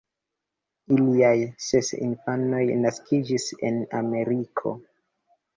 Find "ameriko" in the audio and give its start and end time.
4.03-4.77